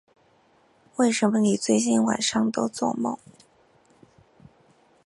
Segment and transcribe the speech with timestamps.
[0.95, 3.19] 为什么你最近晚上都作梦